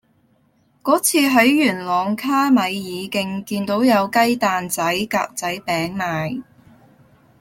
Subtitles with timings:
[0.81, 6.41] 嗰次喺元朗卡米爾徑見到有雞蛋仔格仔餅賣